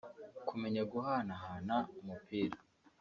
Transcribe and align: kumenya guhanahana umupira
kumenya 0.47 0.83
guhanahana 0.91 1.75
umupira 1.99 2.57